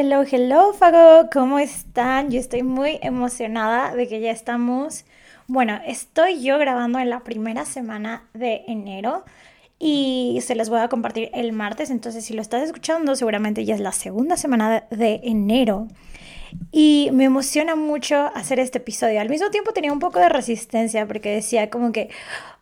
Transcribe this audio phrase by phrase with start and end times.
[0.00, 2.30] Hello, hello, Fago, ¿cómo están?
[2.30, 5.04] Yo estoy muy emocionada de que ya estamos.
[5.48, 9.24] Bueno, estoy yo grabando en la primera semana de enero
[9.76, 11.90] y se las voy a compartir el martes.
[11.90, 15.88] Entonces, si lo estás escuchando, seguramente ya es la segunda semana de enero.
[16.70, 19.20] Y me emociona mucho hacer este episodio.
[19.20, 22.10] Al mismo tiempo tenía un poco de resistencia porque decía como que,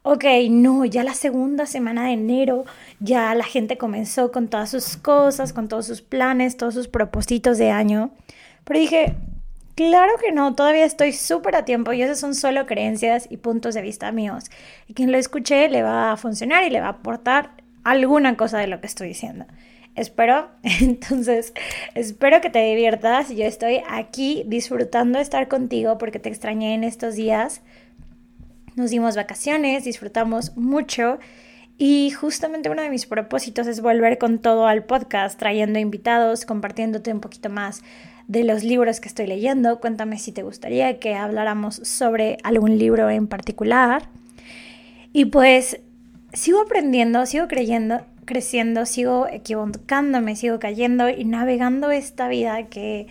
[0.03, 2.65] ok, no, ya la segunda semana de enero,
[3.01, 7.59] ya la gente comenzó con todas sus cosas, con todos sus planes, todos sus propósitos
[7.59, 8.11] de año.
[8.65, 9.15] Pero dije,
[9.75, 13.75] claro que no, todavía estoy súper a tiempo y esas son solo creencias y puntos
[13.75, 14.45] de vista míos.
[14.89, 17.51] Y quien lo escuche le va a funcionar y le va a aportar
[17.85, 19.47] alguna cosa de lo que estoy diciendo
[19.97, 20.49] espero.
[20.81, 21.53] Entonces,
[21.95, 23.31] espero que te diviertas.
[23.31, 27.63] Yo estoy aquí disfrutando estar contigo porque te extrañé en estos días.
[28.77, 31.19] Nos dimos vacaciones, disfrutamos mucho.
[31.79, 37.13] Y justamente uno de mis propósitos es volver con todo al podcast, trayendo invitados, compartiéndote
[37.13, 37.83] un poquito más
[38.29, 39.81] de los libros que estoy leyendo.
[39.81, 44.09] Cuéntame si te gustaría que habláramos sobre algún libro en particular.
[45.13, 45.81] Y pues
[46.33, 53.07] sigo aprendiendo, sigo creyendo creciendo, sigo equivocándome, sigo cayendo y navegando esta vida que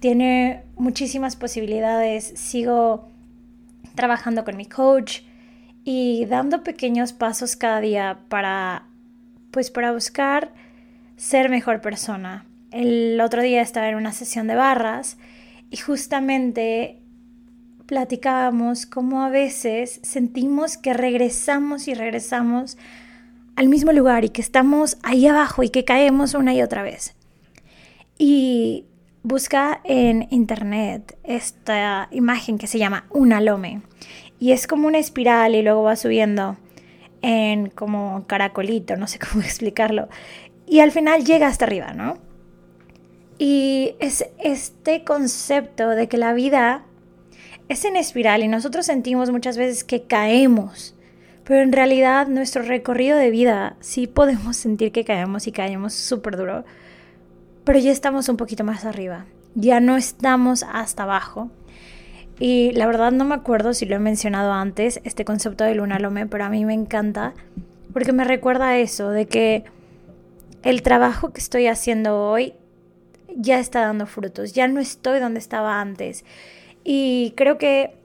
[0.00, 2.32] tiene muchísimas posibilidades.
[2.36, 3.08] Sigo
[3.94, 5.20] trabajando con mi coach
[5.84, 8.84] y dando pequeños pasos cada día para
[9.50, 10.52] pues para buscar
[11.16, 12.44] ser mejor persona.
[12.70, 15.16] El otro día estaba en una sesión de barras
[15.70, 16.98] y justamente
[17.86, 22.78] platicábamos cómo a veces sentimos que regresamos y regresamos
[23.60, 27.14] al mismo lugar y que estamos ahí abajo y que caemos una y otra vez.
[28.16, 28.86] Y
[29.22, 33.82] busca en internet esta imagen que se llama una lome
[34.38, 36.56] y es como una espiral y luego va subiendo
[37.20, 40.08] en como caracolito, no sé cómo explicarlo.
[40.66, 42.16] Y al final llega hasta arriba, ¿no?
[43.36, 46.86] Y es este concepto de que la vida
[47.68, 50.94] es en espiral y nosotros sentimos muchas veces que caemos
[51.50, 56.36] pero en realidad nuestro recorrido de vida sí podemos sentir que caemos y caemos súper
[56.36, 56.64] duro,
[57.64, 59.24] pero ya estamos un poquito más arriba,
[59.56, 61.50] ya no estamos hasta abajo.
[62.38, 65.98] Y la verdad no me acuerdo si lo he mencionado antes, este concepto de luna
[65.98, 67.34] lome, pero a mí me encanta
[67.92, 69.64] porque me recuerda eso, de que
[70.62, 72.54] el trabajo que estoy haciendo hoy
[73.34, 76.24] ya está dando frutos, ya no estoy donde estaba antes.
[76.84, 77.98] Y creo que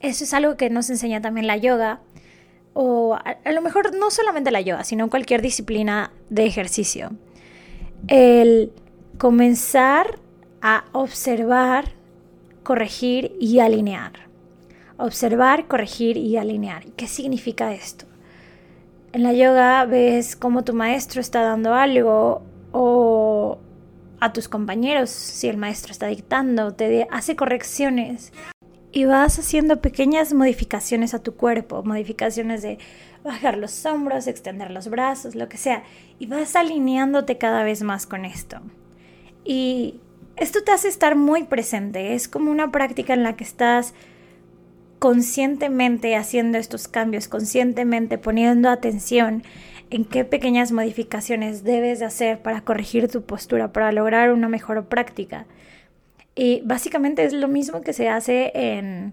[0.00, 2.00] eso es algo que nos enseña también la yoga,
[2.80, 7.10] o a, lo mejor no solamente la yoga, sino cualquier disciplina de ejercicio.
[8.06, 8.70] El
[9.18, 10.20] comenzar
[10.62, 11.86] a observar,
[12.62, 14.12] corregir y alinear.
[14.96, 16.84] Observar, corregir y alinear.
[16.92, 18.04] ¿Qué significa esto?
[19.12, 23.58] En la yoga ves cómo tu maestro está dando algo o
[24.20, 28.32] a tus compañeros, si el maestro está dictando, te hace correcciones
[28.92, 32.78] y vas haciendo pequeñas modificaciones a tu cuerpo, modificaciones de
[33.22, 35.82] bajar los hombros, extender los brazos, lo que sea,
[36.18, 38.60] y vas alineándote cada vez más con esto.
[39.44, 40.00] Y
[40.36, 43.94] esto te hace estar muy presente, es como una práctica en la que estás
[44.98, 49.42] conscientemente haciendo estos cambios, conscientemente poniendo atención
[49.90, 54.86] en qué pequeñas modificaciones debes de hacer para corregir tu postura, para lograr una mejor
[54.86, 55.46] práctica.
[56.38, 59.12] Y básicamente es lo mismo que se hace en,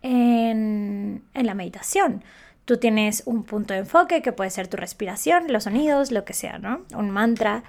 [0.00, 2.24] en, la meditación.
[2.64, 6.32] Tú tienes un punto de enfoque que puede ser tu respiración, los sonidos, lo que
[6.32, 6.80] sea, ¿no?
[6.96, 7.62] Un mantra.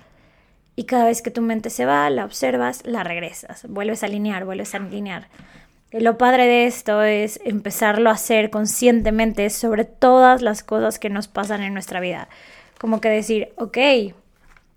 [0.78, 4.46] Y cada vez que tu mente se va, la observas, la regresas, vuelves a alinear,
[4.46, 5.28] vuelves a alinear.
[5.92, 11.28] Lo padre de esto es empezarlo a hacer conscientemente sobre todas las cosas que nos
[11.28, 12.30] pasan en nuestra vida.
[12.80, 13.78] Como que decir, ok,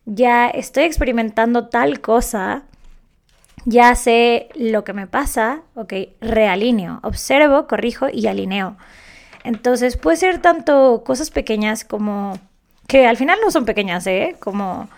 [0.04, 2.64] ya estoy experimentando tal cosa,
[3.68, 8.76] ya sé lo que me pasa, ok, realineo, observo, corrijo y alineo.
[9.44, 12.38] Entonces puede ser tanto cosas pequeñas como,
[12.86, 14.36] que al final no son pequeñas, ¿eh?
[14.40, 14.88] Como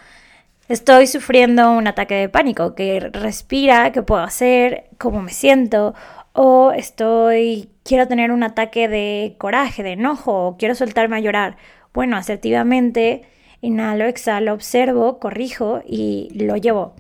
[0.69, 5.95] estoy sufriendo un ataque de pánico, que respira, qué puedo hacer, cómo me siento,
[6.33, 11.57] o estoy, quiero tener un ataque de coraje, de enojo, o quiero soltarme a llorar.
[11.93, 13.23] Bueno, asertivamente
[13.63, 16.95] Inhalo, exhalo, observo, corrijo y lo llevo.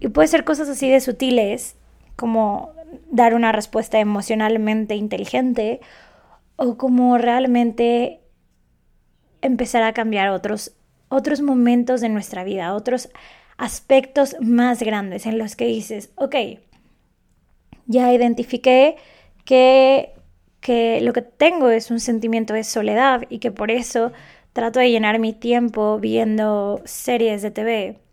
[0.00, 1.76] Y puede ser cosas así de sutiles
[2.16, 2.72] como
[3.10, 5.80] dar una respuesta emocionalmente inteligente
[6.56, 8.20] o como realmente
[9.42, 10.72] empezar a cambiar otros,
[11.08, 13.10] otros momentos de nuestra vida, otros
[13.58, 16.36] aspectos más grandes en los que dices, ok,
[17.86, 18.96] ya identifiqué
[19.44, 20.14] que,
[20.60, 24.12] que lo que tengo es un sentimiento de soledad y que por eso
[24.52, 28.05] trato de llenar mi tiempo viendo series de TV.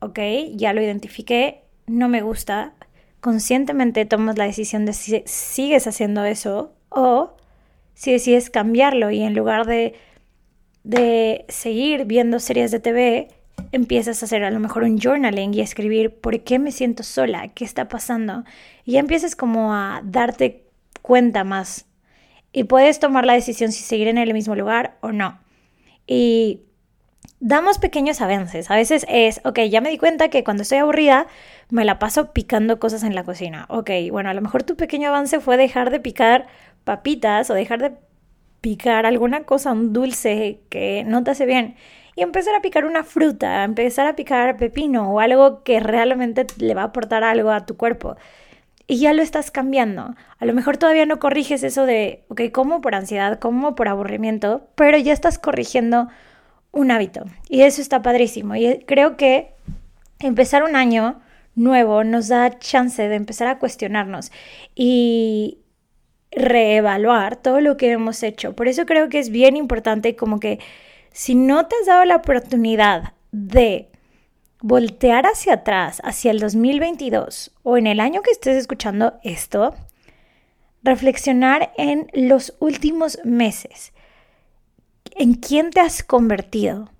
[0.00, 0.18] Ok,
[0.54, 2.72] ya lo identifiqué, no me gusta.
[3.20, 7.36] Conscientemente tomas la decisión de si sigues haciendo eso o
[7.94, 9.94] si decides cambiarlo y en lugar de,
[10.84, 13.28] de seguir viendo series de TV,
[13.72, 17.48] empiezas a hacer a lo mejor un journaling y escribir por qué me siento sola,
[17.48, 18.44] qué está pasando.
[18.86, 20.64] Y ya empiezas como a darte
[21.02, 21.86] cuenta más.
[22.52, 25.38] Y puedes tomar la decisión si seguir en el mismo lugar o no.
[26.06, 26.62] Y
[27.40, 28.70] damos pequeños avances.
[28.70, 31.26] A veces es, ok, ya me di cuenta que cuando estoy aburrida
[31.70, 33.66] me la paso picando cosas en la cocina.
[33.68, 36.46] Ok, bueno, a lo mejor tu pequeño avance fue dejar de picar
[36.84, 37.92] papitas o dejar de
[38.60, 41.76] picar alguna cosa, un dulce que no te hace bien
[42.14, 46.74] y empezar a picar una fruta, empezar a picar pepino o algo que realmente le
[46.74, 48.16] va a aportar algo a tu cuerpo.
[48.86, 50.16] Y ya lo estás cambiando.
[50.38, 54.68] A lo mejor todavía no corriges eso de, ok, como por ansiedad, como por aburrimiento,
[54.74, 56.08] pero ya estás corrigiendo
[56.72, 57.24] un hábito.
[57.48, 58.56] Y eso está padrísimo.
[58.56, 59.54] Y creo que
[60.18, 61.20] empezar un año
[61.54, 64.30] nuevo nos da chance de empezar a cuestionarnos
[64.74, 65.58] y
[66.30, 68.54] reevaluar todo lo que hemos hecho.
[68.54, 70.60] Por eso creo que es bien importante como que
[71.12, 73.88] si no te has dado la oportunidad de
[74.62, 79.74] voltear hacia atrás, hacia el 2022 o en el año que estés escuchando esto,
[80.82, 83.89] reflexionar en los últimos meses.
[85.16, 86.90] ¿En quién te has convertido?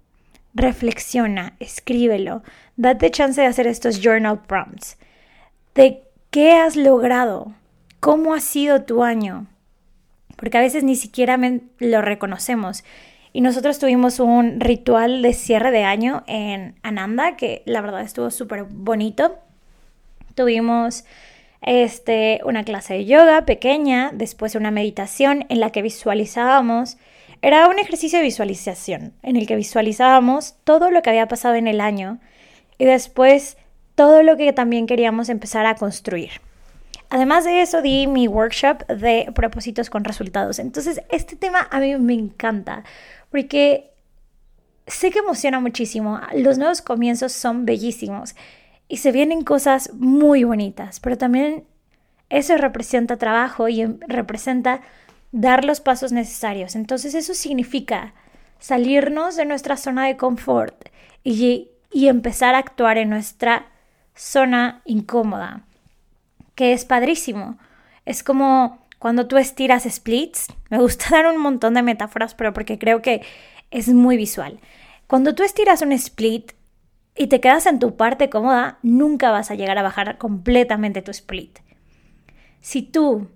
[0.54, 2.42] Reflexiona, escríbelo,
[2.76, 4.98] date chance de hacer estos journal prompts.
[5.74, 7.54] ¿De qué has logrado?
[8.00, 9.46] ¿Cómo ha sido tu año?
[10.36, 11.38] Porque a veces ni siquiera
[11.78, 12.82] lo reconocemos.
[13.32, 18.30] Y nosotros tuvimos un ritual de cierre de año en Ananda, que la verdad estuvo
[18.30, 19.38] súper bonito.
[20.34, 21.04] Tuvimos
[21.62, 26.96] este, una clase de yoga pequeña, después una meditación en la que visualizábamos.
[27.42, 31.66] Era un ejercicio de visualización en el que visualizábamos todo lo que había pasado en
[31.66, 32.18] el año
[32.78, 33.56] y después
[33.94, 36.30] todo lo que también queríamos empezar a construir.
[37.08, 40.58] Además de eso, di mi workshop de propósitos con resultados.
[40.58, 42.84] Entonces, este tema a mí me encanta
[43.30, 43.90] porque
[44.86, 46.20] sé que emociona muchísimo.
[46.34, 48.36] Los nuevos comienzos son bellísimos
[48.88, 51.64] y se vienen cosas muy bonitas, pero también
[52.28, 54.80] eso representa trabajo y em, representa
[55.32, 56.74] dar los pasos necesarios.
[56.74, 58.14] Entonces eso significa
[58.58, 60.88] salirnos de nuestra zona de confort
[61.24, 63.66] y, empezar a actuar en nuestra
[64.14, 65.64] zona incómoda,
[66.54, 67.58] que es padrísimo.
[68.04, 72.78] Es como cuando tú estiras splits, me gusta dar un montón de metáforas, pero porque
[72.78, 73.22] creo que
[73.70, 74.60] es muy visual.
[75.06, 76.52] Cuando tú estiras un split
[77.16, 81.10] y te quedas en tu parte cómoda, nunca vas a llegar a bajar completamente tu
[81.10, 81.58] split.
[82.60, 83.28] Si tú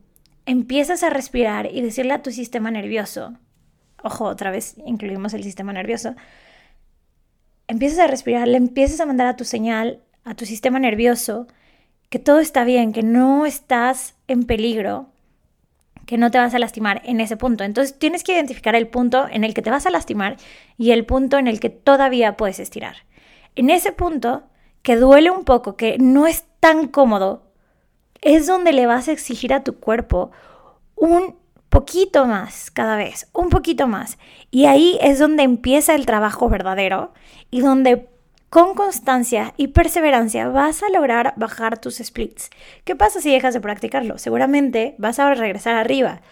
[0.46, 3.34] empiezas a respirar y decirle a tu sistema nervioso,
[4.02, 6.14] ojo, otra vez incluimos el sistema nervioso,
[7.66, 11.46] empiezas a respirar, le empiezas a mandar a tu señal, a tu sistema nervioso,
[12.10, 15.08] que todo está bien, que no estás en peligro,
[16.06, 17.64] que no te vas a lastimar en ese punto.
[17.64, 20.36] Entonces tienes que identificar el punto en el que te vas a lastimar
[20.76, 22.96] y el punto en el que todavía puedes estirar.
[23.56, 24.44] En ese punto,
[24.82, 27.43] que duele un poco, que no es tan cómodo,
[28.24, 30.32] es donde le vas a exigir a tu cuerpo
[30.96, 31.36] un
[31.68, 34.18] poquito más cada vez, un poquito más.
[34.50, 37.12] Y ahí es donde empieza el trabajo verdadero
[37.50, 38.08] y donde
[38.48, 42.50] con constancia y perseverancia vas a lograr bajar tus splits.
[42.84, 44.16] ¿Qué pasa si dejas de practicarlo?
[44.16, 46.22] Seguramente vas a regresar arriba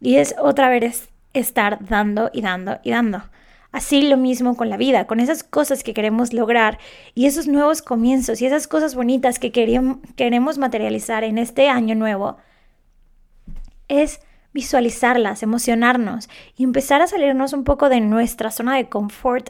[0.00, 3.22] y es otra vez estar dando y dando y dando.
[3.72, 6.78] Así lo mismo con la vida, con esas cosas que queremos lograr
[7.14, 12.36] y esos nuevos comienzos y esas cosas bonitas que queremos materializar en este año nuevo.
[13.88, 14.20] Es
[14.52, 19.48] visualizarlas, emocionarnos y empezar a salirnos un poco de nuestra zona de confort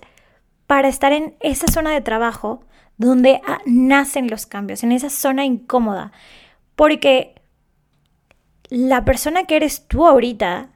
[0.68, 2.64] para estar en esa zona de trabajo
[2.96, 6.12] donde ah, nacen los cambios, en esa zona incómoda.
[6.76, 7.34] Porque
[8.68, 10.70] la persona que eres tú ahorita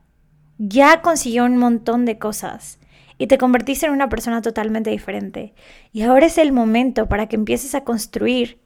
[0.59, 2.81] ya consiguió un montón de cosas
[3.19, 5.55] y te convertiste en una persona totalmente diferente.
[5.93, 8.59] Y ahora es el momento para que empieces a construir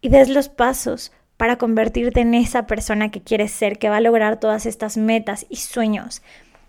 [0.00, 4.02] y des los pasos para convertirte en esa persona que quieres ser, que va a
[4.02, 6.22] lograr todas estas metas y sueños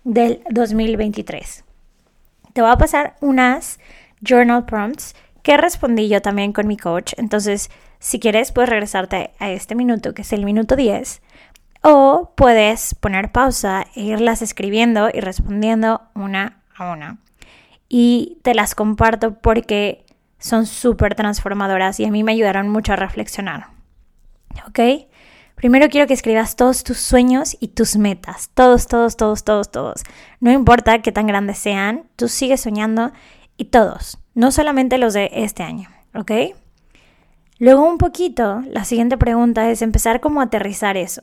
[0.04, 1.64] del 2023.
[2.52, 3.78] Te voy a pasar unas
[4.22, 7.12] journal prompts que respondí yo también con mi coach.
[7.16, 11.20] Entonces, si quieres, puedes regresarte a este minuto, que es el minuto 10,
[11.82, 17.18] o puedes poner pausa e irlas escribiendo y respondiendo una a una.
[17.88, 20.04] Y te las comparto porque
[20.38, 23.68] son súper transformadoras y a mí me ayudaron mucho a reflexionar.
[24.66, 25.06] ¿Ok?
[25.54, 28.50] Primero quiero que escribas todos tus sueños y tus metas.
[28.54, 30.02] Todos, todos, todos, todos, todos.
[30.40, 33.12] No importa qué tan grandes sean, tú sigues soñando
[33.56, 34.18] y todos.
[34.34, 35.88] No solamente los de este año.
[36.14, 36.32] ¿Ok?
[37.58, 41.22] Luego un poquito, la siguiente pregunta es empezar como a aterrizar eso.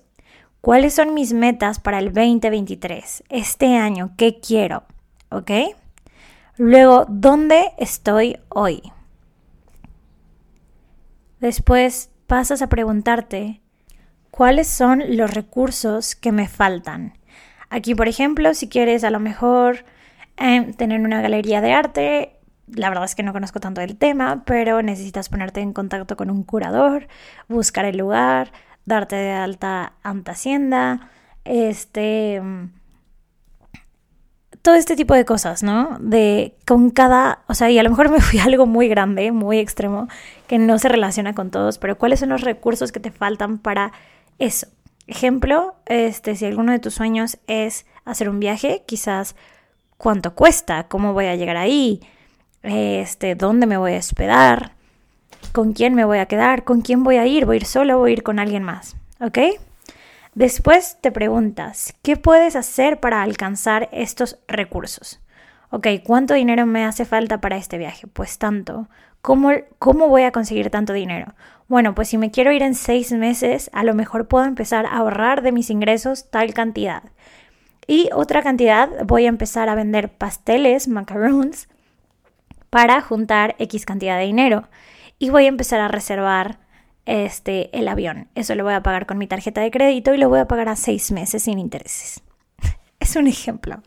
[0.62, 3.24] ¿Cuáles son mis metas para el 2023?
[3.28, 4.84] Este año, ¿qué quiero?
[5.30, 5.52] ¿Ok?
[6.58, 8.82] Luego, ¿dónde estoy hoy?
[11.40, 13.62] Después pasas a preguntarte,
[14.32, 17.14] ¿cuáles son los recursos que me faltan?
[17.70, 19.86] Aquí, por ejemplo, si quieres a lo mejor
[20.38, 24.44] em, tener una galería de arte, la verdad es que no conozco tanto el tema,
[24.46, 27.08] pero necesitas ponerte en contacto con un curador,
[27.48, 28.52] buscar el lugar,
[28.86, 31.10] darte de alta ante Hacienda,
[31.46, 32.42] este
[34.62, 35.98] todo este tipo de cosas, ¿no?
[36.00, 39.32] De con cada, o sea, y a lo mejor me fui a algo muy grande,
[39.32, 40.08] muy extremo,
[40.48, 43.92] que no se relaciona con todos, pero ¿cuáles son los recursos que te faltan para
[44.38, 44.68] eso?
[45.08, 49.36] Ejemplo, este, si alguno de tus sueños es hacer un viaje, quizás
[49.98, 52.02] cuánto cuesta, cómo voy a llegar ahí,
[52.62, 54.74] este, dónde me voy a hospedar,
[55.52, 57.98] con quién me voy a quedar, con quién voy a ir, voy a ir solo,
[57.98, 59.40] voy a ir con alguien más, ¿ok?
[60.40, 65.20] Después te preguntas, ¿qué puedes hacer para alcanzar estos recursos?
[65.70, 68.08] Ok, ¿cuánto dinero me hace falta para este viaje?
[68.08, 68.88] Pues tanto.
[69.22, 71.34] ¿Cómo, ¿Cómo voy a conseguir tanto dinero?
[71.68, 75.00] Bueno, pues si me quiero ir en seis meses, a lo mejor puedo empezar a
[75.00, 77.04] ahorrar de mis ingresos tal cantidad.
[77.86, 81.68] Y otra cantidad voy a empezar a vender pasteles, macarons,
[82.70, 84.70] para juntar X cantidad de dinero.
[85.18, 86.60] Y voy a empezar a reservar
[87.10, 88.28] este, el avión.
[88.36, 90.70] Eso lo voy a pagar con mi tarjeta de crédito y lo voy a pagar
[90.70, 92.22] a seis meses sin intereses.
[93.00, 93.82] es un ejemplo.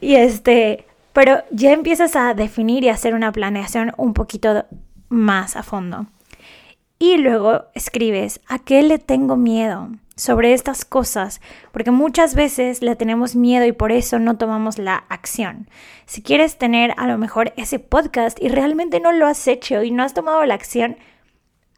[0.00, 4.66] Y este, pero ya empiezas a definir y hacer una planeación un poquito
[5.08, 6.06] más a fondo.
[6.98, 9.88] Y luego escribes, ¿a qué le tengo miedo?
[10.20, 11.40] sobre estas cosas,
[11.72, 15.70] porque muchas veces le tenemos miedo y por eso no tomamos la acción.
[16.04, 19.90] Si quieres tener a lo mejor ese podcast y realmente no lo has hecho y
[19.90, 20.98] no has tomado la acción,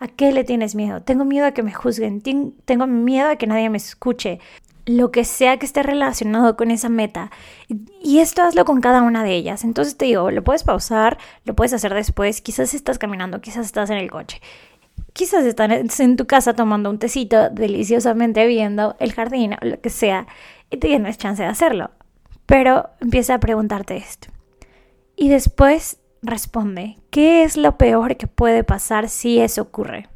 [0.02, 1.00] ¿A qué le tienes miedo?
[1.00, 2.22] Tengo miedo a que me juzguen,
[2.64, 4.40] tengo miedo a que nadie me escuche,
[4.84, 7.30] lo que sea que esté relacionado con esa meta.
[8.02, 9.62] Y esto hazlo con cada una de ellas.
[9.62, 13.90] Entonces te digo, lo puedes pausar, lo puedes hacer después, quizás estás caminando, quizás estás
[13.90, 14.40] en el coche.
[15.12, 19.90] Quizás estás en tu casa tomando un tecito, deliciosamente viendo el jardín o lo que
[19.90, 20.26] sea,
[20.68, 21.92] y tienes chance de hacerlo.
[22.46, 24.26] Pero empieza a preguntarte esto.
[25.14, 30.08] Y después responde, ¿qué es lo peor que puede pasar si eso ocurre?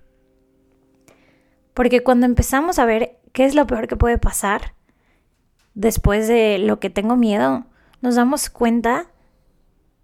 [1.75, 4.75] Porque cuando empezamos a ver qué es lo peor que puede pasar,
[5.75, 7.66] después de lo que tengo miedo,
[8.00, 9.10] nos damos cuenta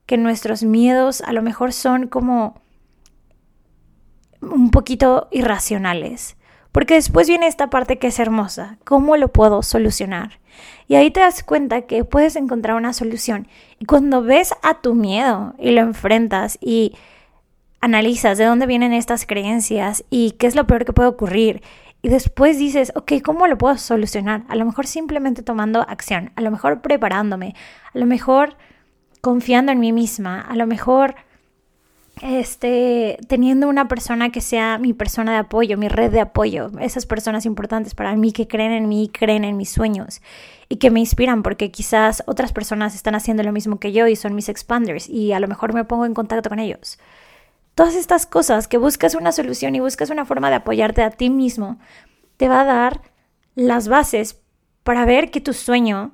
[0.07, 2.61] que nuestros miedos a lo mejor son como
[4.41, 6.37] un poquito irracionales.
[6.73, 8.79] Porque después viene esta parte que es hermosa.
[8.85, 10.41] ¿Cómo lo puedo solucionar?
[10.89, 13.47] Y ahí te das cuenta que puedes encontrar una solución.
[13.79, 16.95] Y cuando ves a tu miedo y lo enfrentas y
[17.81, 21.63] analizas de dónde vienen estas creencias y qué es lo peor que puede ocurrir,
[22.03, 24.43] y después dices, ok, ¿cómo lo puedo solucionar?
[24.49, 27.55] A lo mejor simplemente tomando acción, a lo mejor preparándome,
[27.95, 28.57] a lo mejor
[29.21, 31.15] confiando en mí misma, a lo mejor
[32.21, 37.07] este, teniendo una persona que sea mi persona de apoyo, mi red de apoyo, esas
[37.07, 40.21] personas importantes para mí que creen en mí, creen en mis sueños
[40.69, 44.17] y que me inspiran porque quizás otras personas están haciendo lo mismo que yo y
[44.17, 46.99] son mis expanders y a lo mejor me pongo en contacto con ellos.
[47.75, 51.31] Todas estas cosas que buscas una solución y buscas una forma de apoyarte a ti
[51.31, 51.79] mismo,
[52.37, 53.01] te va a dar
[53.55, 54.41] las bases
[54.83, 56.13] para ver que tu sueño,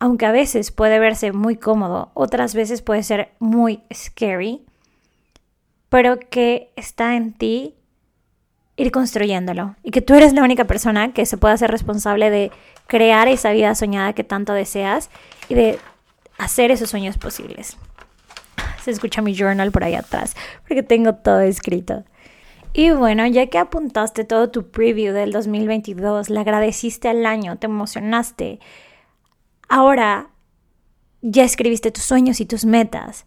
[0.00, 4.64] aunque a veces puede verse muy cómodo, otras veces puede ser muy scary,
[5.88, 7.74] pero que está en ti
[8.76, 12.52] ir construyéndolo y que tú eres la única persona que se puede hacer responsable de
[12.86, 15.10] crear esa vida soñada que tanto deseas
[15.48, 15.78] y de
[16.38, 17.76] hacer esos sueños posibles.
[18.82, 22.04] Se escucha mi journal por ahí atrás porque tengo todo escrito.
[22.72, 27.66] Y bueno, ya que apuntaste todo tu preview del 2022, le agradeciste al año, te
[27.66, 28.60] emocionaste,
[29.68, 30.28] ahora
[31.22, 33.24] ya escribiste tus sueños y tus metas.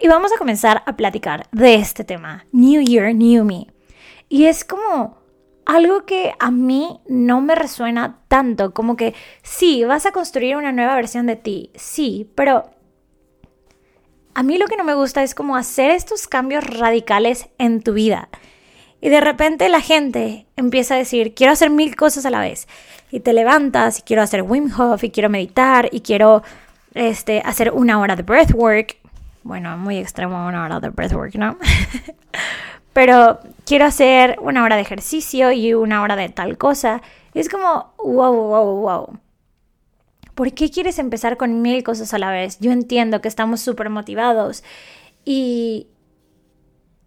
[0.00, 3.68] Y vamos a comenzar a platicar de este tema, New Year, New Me.
[4.28, 5.18] Y es como
[5.66, 10.72] algo que a mí no me resuena tanto, como que sí, vas a construir una
[10.72, 12.70] nueva versión de ti, sí, pero
[14.34, 17.94] a mí lo que no me gusta es como hacer estos cambios radicales en tu
[17.94, 18.28] vida.
[19.00, 22.66] Y de repente la gente empieza a decir, quiero hacer mil cosas a la vez.
[23.10, 26.42] Y te levantas y quiero hacer Wim Hof y quiero meditar y quiero
[26.94, 28.96] este, hacer una hora de breathwork.
[29.44, 31.58] Bueno, muy extremo una hora de breathwork, ¿no?
[32.94, 37.02] Pero quiero hacer una hora de ejercicio y una hora de tal cosa.
[37.34, 39.18] Y es como, wow, wow, wow.
[40.34, 42.58] ¿Por qué quieres empezar con mil cosas a la vez?
[42.58, 44.64] Yo entiendo que estamos súper motivados
[45.26, 45.88] y,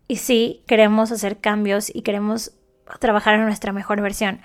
[0.08, 2.52] y sí, queremos hacer cambios y queremos
[3.00, 4.42] trabajar en nuestra mejor versión.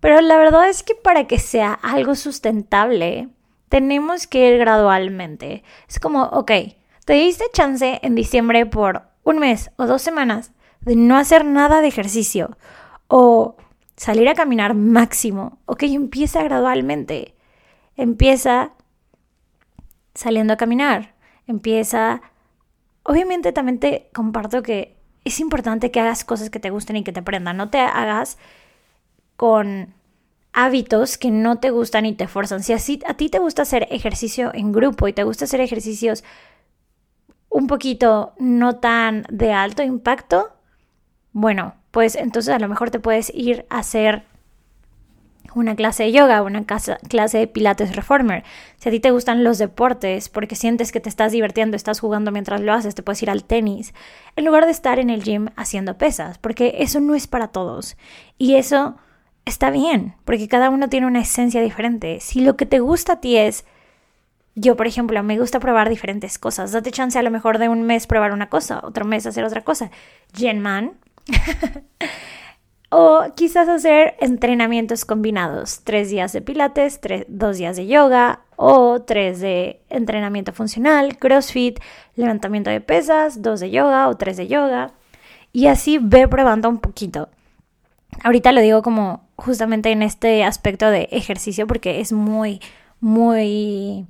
[0.00, 3.30] Pero la verdad es que para que sea algo sustentable,
[3.70, 5.64] tenemos que ir gradualmente.
[5.88, 6.52] Es como, ok,
[7.08, 11.80] te diste chance en diciembre por un mes o dos semanas de no hacer nada
[11.80, 12.58] de ejercicio
[13.06, 13.56] o
[13.96, 15.56] salir a caminar máximo.
[15.64, 17.34] Ok, empieza gradualmente.
[17.96, 18.72] Empieza
[20.12, 21.14] saliendo a caminar.
[21.46, 22.20] Empieza...
[23.04, 27.12] Obviamente también te comparto que es importante que hagas cosas que te gusten y que
[27.14, 27.56] te prendan.
[27.56, 28.36] No te hagas
[29.36, 29.94] con
[30.52, 32.62] hábitos que no te gustan y te forzan.
[32.62, 36.22] Si así, a ti te gusta hacer ejercicio en grupo y te gusta hacer ejercicios
[37.48, 40.52] un poquito no tan de alto impacto,
[41.32, 44.24] bueno, pues entonces a lo mejor te puedes ir a hacer
[45.54, 48.44] una clase de yoga, una clase de pilates reformer.
[48.76, 52.30] Si a ti te gustan los deportes porque sientes que te estás divirtiendo, estás jugando
[52.30, 53.94] mientras lo haces, te puedes ir al tenis,
[54.36, 57.96] en lugar de estar en el gym haciendo pesas, porque eso no es para todos.
[58.36, 58.96] Y eso
[59.44, 62.20] está bien, porque cada uno tiene una esencia diferente.
[62.20, 63.64] Si lo que te gusta a ti es,
[64.60, 67.82] yo por ejemplo, me gusta probar diferentes cosas, date chance a lo mejor de un
[67.82, 69.90] mes probar una cosa, otro mes hacer otra cosa.
[70.34, 70.92] Jen Man.
[72.90, 76.98] O quizás hacer entrenamientos combinados, tres días de pilates,
[77.28, 81.80] dos días de yoga o tres de entrenamiento funcional, crossfit,
[82.16, 84.92] levantamiento de pesas, dos de yoga o tres de yoga.
[85.52, 87.28] Y así ve probando un poquito.
[88.24, 92.58] Ahorita lo digo como justamente en este aspecto de ejercicio porque es muy,
[93.00, 94.06] muy,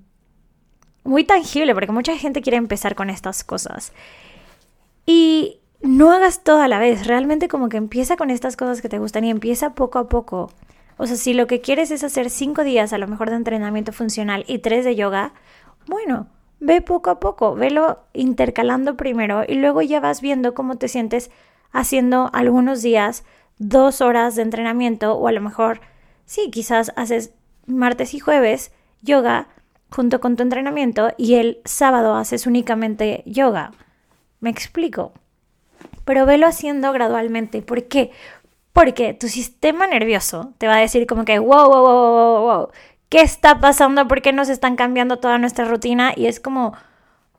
[1.08, 3.92] muy tangible porque mucha gente quiere empezar con estas cosas.
[5.06, 8.88] Y no hagas todo a la vez, realmente como que empieza con estas cosas que
[8.88, 10.52] te gustan y empieza poco a poco.
[10.98, 13.92] O sea, si lo que quieres es hacer cinco días a lo mejor de entrenamiento
[13.92, 15.32] funcional y tres de yoga,
[15.86, 16.26] bueno,
[16.60, 21.30] ve poco a poco, velo intercalando primero y luego ya vas viendo cómo te sientes
[21.72, 23.24] haciendo algunos días
[23.58, 25.80] dos horas de entrenamiento o a lo mejor,
[26.26, 27.32] sí, quizás haces
[27.66, 29.48] martes y jueves yoga
[29.90, 33.72] junto con tu entrenamiento y el sábado haces únicamente yoga.
[34.40, 35.12] ¿Me explico?
[36.08, 37.60] pero velo haciendo gradualmente.
[37.60, 38.12] ¿Por qué?
[38.72, 42.68] Porque tu sistema nervioso te va a decir como que, wow, wow, wow, wow, wow,
[43.10, 44.08] ¿qué está pasando?
[44.08, 46.14] ¿Por qué nos están cambiando toda nuestra rutina?
[46.16, 46.72] Y es como,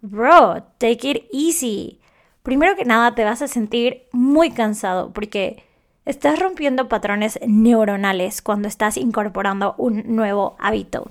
[0.01, 1.99] bro, take it easy.
[2.43, 5.63] Primero que nada te vas a sentir muy cansado porque
[6.05, 11.09] estás rompiendo patrones neuronales cuando estás incorporando un nuevo hábito.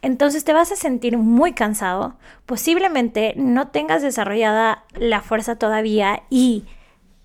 [0.00, 6.64] Entonces te vas a sentir muy cansado, posiblemente no tengas desarrollada la fuerza todavía y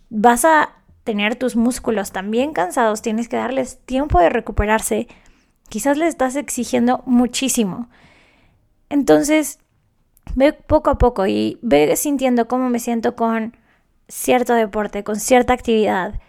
[0.09, 0.69] vas a
[1.03, 5.07] tener tus músculos también cansados, tienes que darles tiempo de recuperarse.
[5.69, 7.89] Quizás le estás exigiendo muchísimo.
[8.89, 9.59] Entonces,
[10.35, 13.57] ve poco a poco y ve sintiendo cómo me siento con
[14.07, 16.19] cierto deporte, con cierta actividad.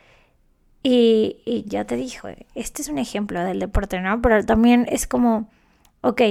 [0.82, 4.20] Y, ya te dijo, este es un ejemplo del deporte, ¿no?
[4.20, 5.48] Pero también es como,
[6.04, 6.22] ok,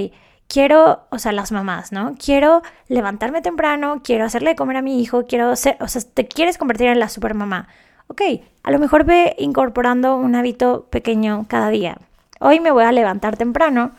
[0.48, 2.14] quiero, o sea, las mamás, ¿no?
[2.22, 6.58] Quiero levantarme temprano, quiero hacerle comer a mi hijo, quiero ser, o sea, te quieres
[6.58, 7.68] convertir en la supermamá.
[8.06, 8.22] Ok,
[8.62, 11.98] a lo mejor ve incorporando un hábito pequeño cada día.
[12.40, 13.92] Hoy me voy a levantar temprano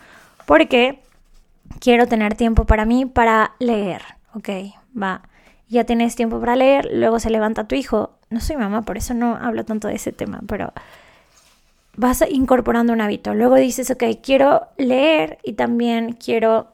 [0.46, 1.00] porque
[1.80, 4.02] quiero tener tiempo para mí para leer.
[4.34, 4.48] Ok,
[5.00, 5.22] va.
[5.68, 8.10] Ya tienes tiempo para leer, luego se levanta tu hijo.
[8.30, 10.72] No soy mamá, por eso no hablo tanto de ese tema, pero
[11.96, 13.34] vas incorporando un hábito.
[13.34, 16.68] Luego dices, ok, quiero leer y también quiero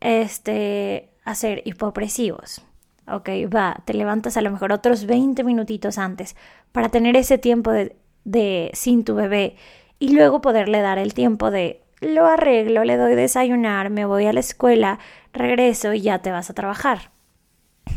[0.00, 2.62] este, hacer hipopresivos.
[3.06, 6.36] Ok, va, te levantas a lo mejor otros 20 minutitos antes
[6.72, 9.56] para tener ese tiempo de, de sin tu bebé
[9.98, 14.32] y luego poderle dar el tiempo de lo arreglo, le doy desayunar, me voy a
[14.32, 14.98] la escuela,
[15.32, 17.10] regreso y ya te vas a trabajar.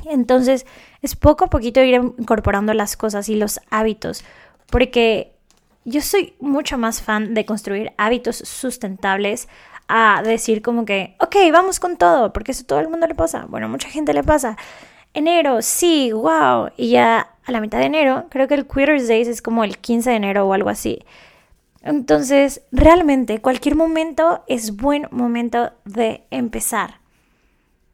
[0.06, 0.66] Entonces,
[1.02, 4.24] es poco a poquito ir incorporando las cosas y los hábitos,
[4.70, 5.37] porque
[5.88, 9.48] yo soy mucho más fan de construir hábitos sustentables
[9.88, 13.46] a decir como que, ok, vamos con todo, porque eso todo el mundo le pasa.
[13.48, 14.58] Bueno, mucha gente le pasa.
[15.14, 16.72] Enero, sí, wow.
[16.76, 19.78] Y ya a la mitad de enero, creo que el Queer's Days es como el
[19.78, 21.06] 15 de enero o algo así.
[21.82, 27.00] Entonces, realmente cualquier momento es buen momento de empezar.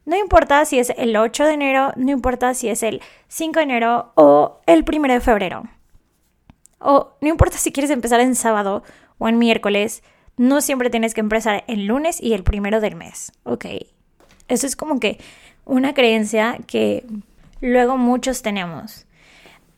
[0.04, 3.62] No importa si es el 8 de enero, no importa si es el 5 de
[3.62, 5.62] enero o el 1 de febrero.
[6.86, 8.82] O no importa si quieres empezar en sábado
[9.16, 10.02] o en miércoles,
[10.36, 13.64] no siempre tienes que empezar el lunes y el primero del mes, ¿ok?
[14.48, 15.18] Eso es como que
[15.64, 17.06] una creencia que
[17.62, 19.06] luego muchos tenemos.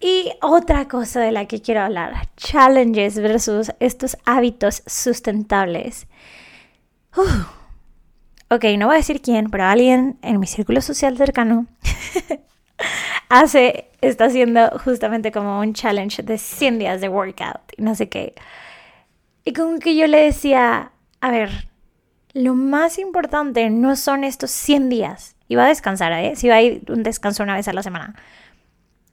[0.00, 6.08] Y otra cosa de la que quiero hablar, challenges versus estos hábitos sustentables.
[8.50, 11.66] Ok, no voy a decir quién, pero alguien en mi círculo social cercano
[13.28, 18.08] hace, está haciendo justamente como un challenge de 100 días de workout y no sé
[18.08, 18.34] qué.
[19.44, 21.68] Y como que yo le decía, a ver,
[22.32, 25.36] lo más importante no son estos 100 días.
[25.56, 26.34] Va a descansar, ¿eh?
[26.34, 28.16] Si va a ir un descanso una vez a la semana.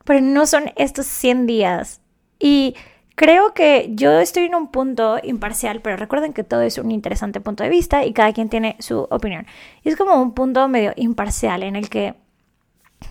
[0.04, 2.02] Pero no son estos 100 días.
[2.40, 2.76] Y
[3.16, 7.42] Creo que yo estoy en un punto imparcial, pero recuerden que todo es un interesante
[7.42, 9.46] punto de vista y cada quien tiene su opinión.
[9.84, 12.16] Y es como un punto medio imparcial en el que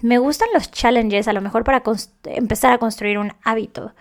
[0.00, 1.82] me gustan los challenges a lo mejor para
[2.24, 3.94] empezar a construir un hábito,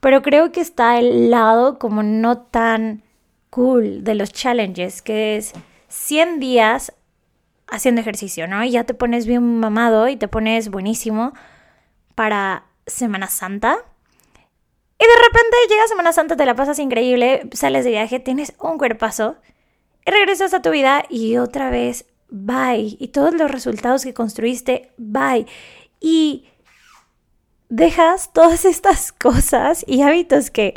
[0.00, 3.02] pero creo que está el lado como no tan
[3.50, 5.52] cool de los challenges, que es
[5.88, 6.92] 100 días
[7.68, 8.62] haciendo ejercicio, ¿no?
[8.64, 11.32] Y ya te pones bien mamado y te pones buenísimo
[12.14, 13.78] para Semana Santa
[14.98, 18.78] y de repente llega Semana Santa, te la pasas increíble, sales de viaje, tienes un
[18.78, 19.36] cuerpazo
[20.06, 22.96] y regresas a tu vida y otra vez, bye.
[22.98, 25.46] Y todos los resultados que construiste, bye.
[26.00, 26.44] Y
[27.68, 30.74] dejas todas estas cosas y hábitos que,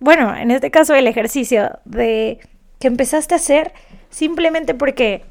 [0.00, 2.40] bueno, en este caso el ejercicio de
[2.80, 3.72] que empezaste a hacer
[4.10, 5.24] simplemente porque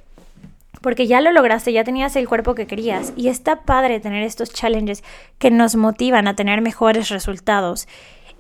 [0.82, 4.54] porque ya lo lograste, ya tenías el cuerpo que querías y está padre tener estos
[4.54, 5.04] challenges
[5.40, 7.88] que nos motivan a tener mejores resultados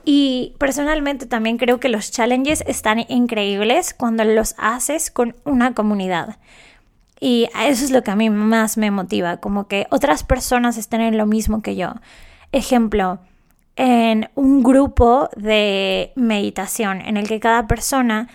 [0.03, 6.37] y personalmente también creo que los challenges están increíbles cuando los haces con una comunidad.
[7.19, 11.01] Y eso es lo que a mí más me motiva, como que otras personas estén
[11.01, 11.93] en lo mismo que yo.
[12.51, 13.19] Ejemplo,
[13.75, 18.29] en un grupo de meditación en el que cada persona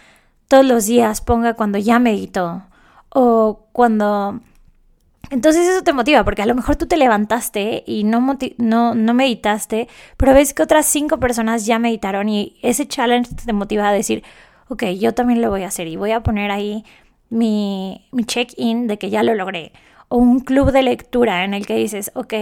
[0.48, 2.62] todos los días ponga cuando ya meditó
[3.10, 4.40] o cuando
[5.30, 9.14] entonces eso te motiva, porque a lo mejor tú te levantaste y no, no, no
[9.14, 13.92] meditaste, pero ves que otras cinco personas ya meditaron y ese challenge te motiva a
[13.92, 14.24] decir,
[14.68, 16.84] ok, yo también lo voy a hacer y voy a poner ahí
[17.30, 19.72] mi, check-in de que ya lo logré.
[20.08, 22.34] O un club de lectura en el que dices, ok,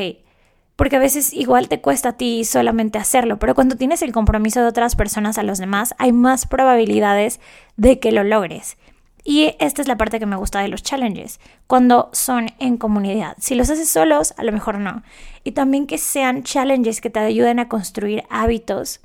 [0.74, 4.60] porque a veces igual te cuesta a ti solamente hacerlo, pero cuando tienes el compromiso
[4.60, 7.40] de otras personas a los demás, hay más probabilidades
[7.76, 8.76] de que lo logres.
[9.24, 13.36] Y esta es la parte que me gusta de los challenges, cuando son en comunidad.
[13.38, 15.02] Si los haces solos, a lo mejor no.
[15.44, 19.00] Y también que sean challenges que te ayuden a construir hábitos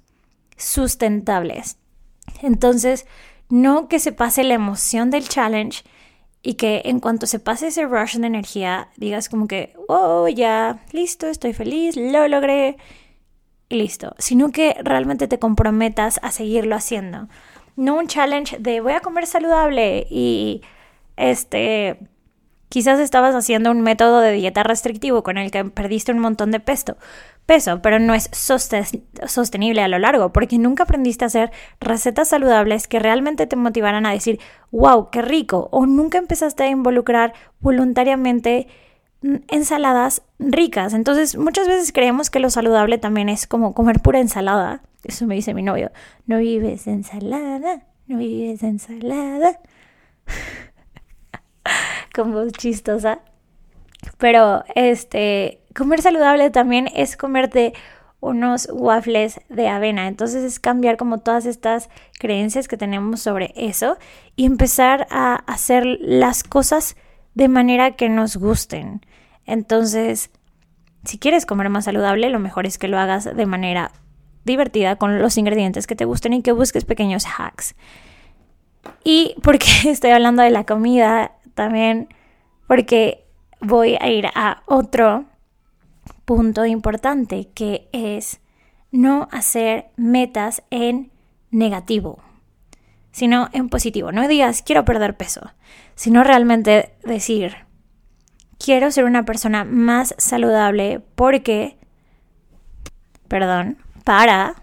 [0.56, 1.78] sustentables.
[2.42, 3.06] Entonces,
[3.54, 5.84] no que se pase la emoción del challenge
[6.42, 10.84] y que en cuanto se pase ese rush de energía, digas como que, oh, ya,
[10.92, 12.78] listo, estoy feliz, lo logré
[13.70, 14.16] y listo.
[14.18, 17.28] Sino que realmente te comprometas a seguirlo haciendo
[17.76, 20.62] no un challenge de voy a comer saludable y
[21.18, 21.98] este
[22.70, 26.60] quizás estabas haciendo un método de dieta restrictivo con el que perdiste un montón de
[26.60, 26.98] peso,
[27.46, 32.88] peso, pero no es sostenible a lo largo porque nunca aprendiste a hacer recetas saludables
[32.88, 34.40] que realmente te motivaran a decir,
[34.72, 38.68] wow, qué rico, o nunca empezaste a involucrar voluntariamente
[39.50, 40.94] ensaladas ricas.
[40.94, 45.36] Entonces, muchas veces creemos que lo saludable también es como comer pura ensalada eso me
[45.36, 45.92] dice mi novio.
[46.26, 49.60] No vives ensalada, no vives ensalada.
[52.16, 53.20] Como chistosa.
[54.18, 57.74] Pero este, comer saludable también es comerte
[58.24, 60.08] unos waffles de avena.
[60.08, 63.98] Entonces es cambiar como todas estas creencias que tenemos sobre eso
[64.36, 66.96] y empezar a hacer las cosas
[67.34, 69.06] de manera que nos gusten.
[69.46, 70.30] Entonces,
[71.04, 73.92] si quieres comer más saludable, lo mejor es que lo hagas de manera
[74.46, 77.76] divertida con los ingredientes que te gusten y que busques pequeños hacks.
[79.04, 82.08] Y porque estoy hablando de la comida también,
[82.68, 83.26] porque
[83.60, 85.26] voy a ir a otro
[86.26, 88.40] punto importante que es
[88.92, 91.12] no hacer metas en
[91.52, 92.22] negativo,
[93.12, 94.12] sino en positivo.
[94.12, 95.52] No digas quiero perder peso,
[95.96, 97.56] sino realmente decir
[98.64, 101.78] quiero ser una persona más saludable porque,
[103.28, 104.56] perdón, para,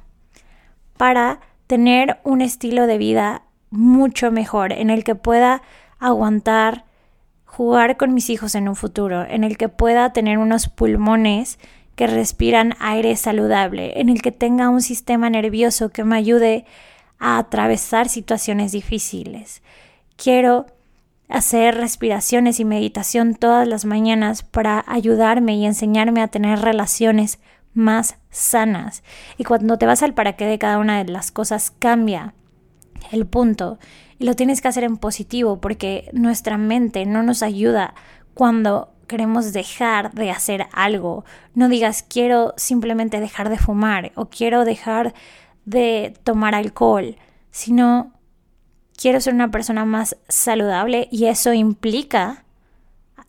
[0.96, 5.62] para tener un estilo de vida mucho mejor, en el que pueda
[5.98, 6.84] aguantar
[7.50, 11.58] jugar con mis hijos en un futuro, en el que pueda tener unos pulmones
[11.96, 16.64] que respiran aire saludable, en el que tenga un sistema nervioso que me ayude
[17.18, 19.62] a atravesar situaciones difíciles.
[20.16, 20.66] Quiero
[21.28, 27.40] hacer respiraciones y meditación todas las mañanas para ayudarme y enseñarme a tener relaciones
[27.74, 29.02] más sanas.
[29.38, 32.32] Y cuando te vas al para qué de cada una de las cosas cambia
[33.10, 33.78] el punto.
[34.20, 37.94] Y lo tienes que hacer en positivo porque nuestra mente no nos ayuda
[38.34, 41.24] cuando queremos dejar de hacer algo.
[41.54, 45.14] No digas quiero simplemente dejar de fumar o quiero dejar
[45.64, 47.16] de tomar alcohol,
[47.50, 48.12] sino
[48.94, 52.44] quiero ser una persona más saludable y eso implica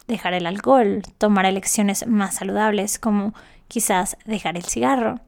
[0.08, 3.34] dejar el alcohol, tomar elecciones más saludables como
[3.70, 5.22] quizás dejar el cigarro.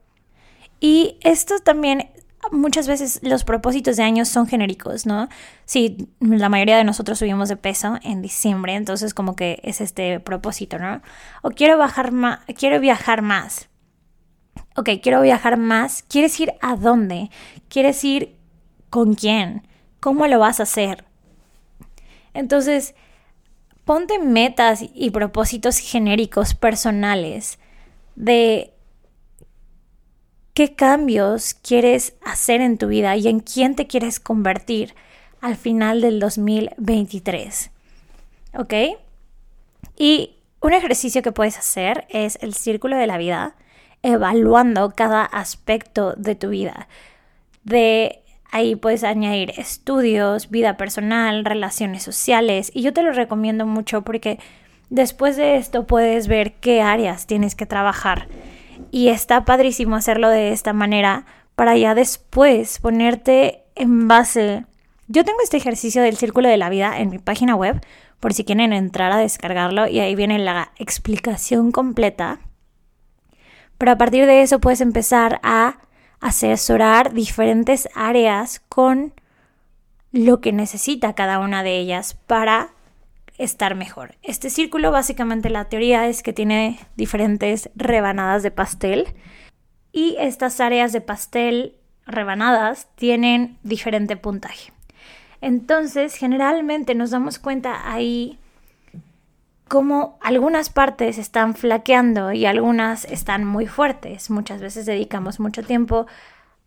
[0.78, 2.10] Y esto también
[2.52, 5.28] muchas veces los propósitos de años son genéricos, ¿no?
[5.64, 10.20] Sí, la mayoría de nosotros subimos de peso en diciembre, entonces como que es este
[10.20, 11.02] propósito, ¿no?
[11.42, 13.68] O quiero bajar más, quiero viajar más.
[14.76, 16.02] Ok, quiero viajar más.
[16.02, 17.30] ¿Quieres ir a dónde?
[17.68, 18.36] ¿Quieres ir
[18.90, 19.66] con quién?
[20.00, 21.04] ¿Cómo lo vas a hacer?
[22.34, 22.94] Entonces,
[23.84, 27.58] ponte metas y propósitos genéricos personales
[28.16, 28.73] de
[30.54, 34.94] qué cambios quieres hacer en tu vida y en quién te quieres convertir
[35.40, 37.70] al final del 2023.
[38.56, 38.74] ¿Ok?
[39.96, 43.56] Y un ejercicio que puedes hacer es el círculo de la vida,
[44.02, 46.88] evaluando cada aspecto de tu vida.
[47.64, 54.02] De Ahí puedes añadir estudios, vida personal, relaciones sociales y yo te lo recomiendo mucho
[54.02, 54.38] porque
[54.90, 58.28] después de esto puedes ver qué áreas tienes que trabajar
[58.90, 64.64] y está padrísimo hacerlo de esta manera para ya después ponerte en base.
[65.08, 67.80] Yo tengo este ejercicio del círculo de la vida en mi página web
[68.20, 72.40] por si quieren entrar a descargarlo y ahí viene la explicación completa.
[73.76, 75.78] Pero a partir de eso puedes empezar a
[76.20, 79.12] asesorar diferentes áreas con
[80.10, 82.70] lo que necesita cada una de ellas para
[83.38, 84.16] estar mejor.
[84.22, 89.08] Este círculo básicamente la teoría es que tiene diferentes rebanadas de pastel
[89.92, 94.72] y estas áreas de pastel rebanadas tienen diferente puntaje.
[95.40, 98.38] Entonces, generalmente nos damos cuenta ahí
[99.68, 104.30] como algunas partes están flaqueando y algunas están muy fuertes.
[104.30, 106.06] Muchas veces dedicamos mucho tiempo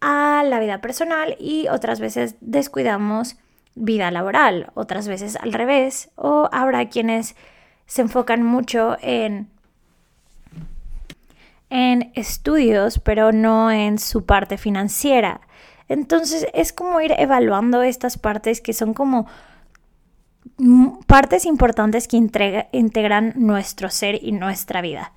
[0.02, 3.38] a la vida personal y otras veces descuidamos
[3.78, 7.36] vida laboral, otras veces al revés, o habrá quienes
[7.86, 9.50] se enfocan mucho en
[11.70, 15.42] en estudios, pero no en su parte financiera.
[15.90, 19.28] Entonces es como ir evaluando estas partes que son como
[21.06, 22.18] partes importantes que
[22.72, 25.14] integran nuestro ser y nuestra vida.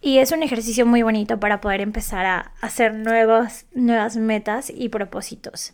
[0.00, 4.90] Y es un ejercicio muy bonito para poder empezar a hacer nuevas, nuevas metas y
[4.90, 5.72] propósitos.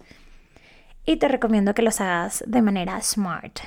[1.05, 3.61] Y te recomiendo que los hagas de manera smart,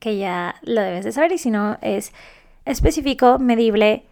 [0.00, 2.12] que ya lo debes de saber y si no es
[2.64, 4.04] específico, medible,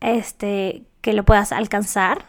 [0.00, 2.26] este, que lo puedas alcanzar,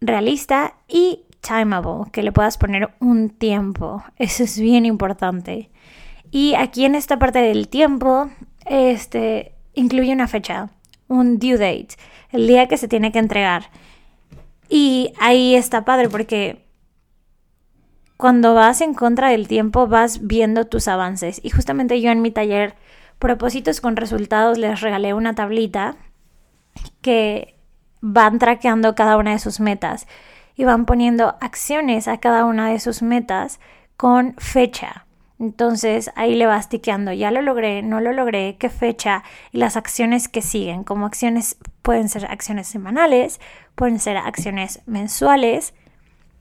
[0.00, 4.02] realista y timeable, que le puedas poner un tiempo.
[4.16, 5.70] Eso es bien importante.
[6.30, 8.30] Y aquí en esta parte del tiempo,
[8.66, 10.70] este, incluye una fecha,
[11.08, 11.96] un due date,
[12.30, 13.70] el día que se tiene que entregar.
[14.68, 16.64] Y ahí está padre porque
[18.20, 21.40] cuando vas en contra del tiempo vas viendo tus avances.
[21.42, 22.76] Y justamente yo en mi taller
[23.18, 25.96] Propósitos con Resultados les regalé una tablita
[27.02, 27.56] que
[28.00, 30.06] van traqueando cada una de sus metas
[30.54, 33.60] y van poniendo acciones a cada una de sus metas
[33.96, 35.06] con fecha.
[35.38, 39.76] Entonces ahí le vas tiqueando, ya lo logré, no lo logré, qué fecha y las
[39.76, 40.84] acciones que siguen.
[40.84, 43.40] Como acciones pueden ser acciones semanales,
[43.74, 45.72] pueden ser acciones mensuales,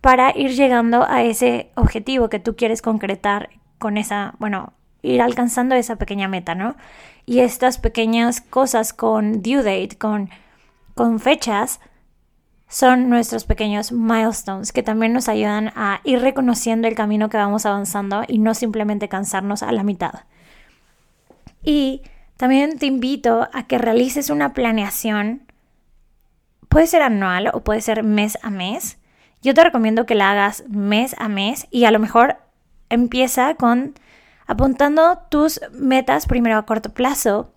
[0.01, 5.75] para ir llegando a ese objetivo que tú quieres concretar con esa, bueno, ir alcanzando
[5.75, 6.75] esa pequeña meta, ¿no?
[7.25, 10.29] Y estas pequeñas cosas con due date, con,
[10.95, 11.79] con fechas,
[12.67, 17.65] son nuestros pequeños milestones que también nos ayudan a ir reconociendo el camino que vamos
[17.65, 20.13] avanzando y no simplemente cansarnos a la mitad.
[21.63, 22.03] Y
[22.38, 25.51] también te invito a que realices una planeación,
[26.69, 28.98] puede ser anual o puede ser mes a mes.
[29.41, 32.38] Yo te recomiendo que la hagas mes a mes y a lo mejor
[32.89, 33.93] empieza con
[34.47, 37.54] apuntando tus metas primero a corto plazo,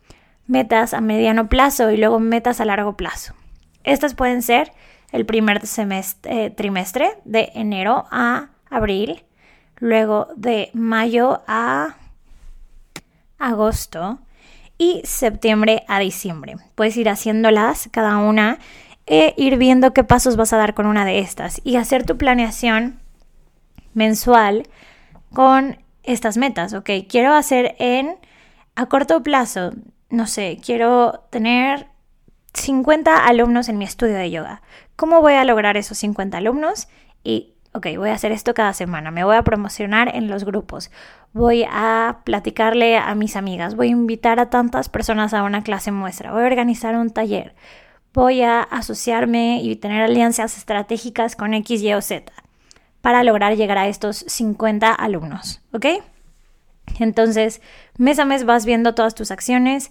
[0.46, 3.34] metas a mediano plazo y luego metas a largo plazo.
[3.82, 4.72] Estas pueden ser
[5.10, 5.60] el primer
[6.24, 9.24] eh, trimestre de enero a abril,
[9.78, 11.96] luego de mayo a
[13.38, 14.20] agosto
[14.78, 16.56] y septiembre a diciembre.
[16.74, 18.58] Puedes ir haciéndolas cada una
[19.12, 22.16] e ir viendo qué pasos vas a dar con una de estas y hacer tu
[22.16, 22.98] planeación
[23.92, 24.62] mensual
[25.34, 26.88] con estas metas, ¿ok?
[27.10, 28.16] Quiero hacer en,
[28.74, 29.72] a corto plazo,
[30.08, 31.88] no sé, quiero tener
[32.54, 34.62] 50 alumnos en mi estudio de yoga.
[34.96, 36.88] ¿Cómo voy a lograr esos 50 alumnos?
[37.22, 40.90] Y, ok, voy a hacer esto cada semana, me voy a promocionar en los grupos,
[41.34, 45.92] voy a platicarle a mis amigas, voy a invitar a tantas personas a una clase
[45.92, 47.54] muestra, voy a organizar un taller,
[48.12, 52.32] voy a asociarme y tener alianzas estratégicas con X, Y o Z
[53.00, 55.86] para lograr llegar a estos 50 alumnos, ¿ok?
[56.98, 57.60] Entonces,
[57.98, 59.90] mes a mes vas viendo todas tus acciones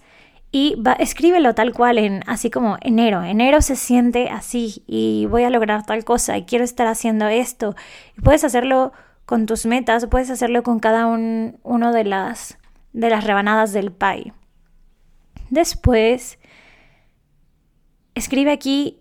[0.52, 3.24] y va, escríbelo tal cual en así como enero.
[3.24, 7.76] Enero se siente así y voy a lograr tal cosa y quiero estar haciendo esto.
[8.18, 8.92] Y puedes hacerlo
[9.26, 12.58] con tus metas, puedes hacerlo con cada uno de las
[12.94, 14.34] de las rebanadas del pie.
[15.50, 16.38] Después
[18.16, 19.00] escribe aquí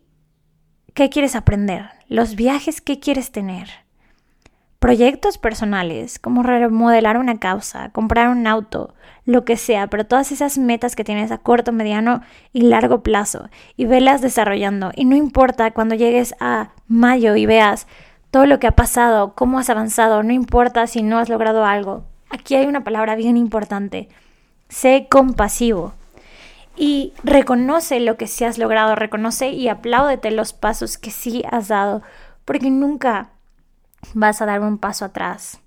[0.95, 3.69] qué quieres aprender, los viajes que quieres tener
[4.81, 8.95] proyectos personales, como remodelar una causa, comprar un auto,
[9.27, 12.23] lo que sea, pero todas esas metas que tienes a corto, mediano
[12.55, 14.91] y largo plazo y velas desarrollando.
[14.97, 17.87] Y no importa cuando llegues a mayo y veas
[18.31, 22.05] todo lo que ha pasado, cómo has avanzado, no importa si no has logrado algo.
[22.31, 24.09] Aquí hay una palabra bien importante.
[24.69, 25.93] Sé compasivo.
[26.83, 31.69] Y reconoce lo que sí has logrado, reconoce y apláudete los pasos que sí has
[31.69, 32.01] dado,
[32.47, 33.29] porque nunca
[34.15, 35.61] vas a dar un paso atrás.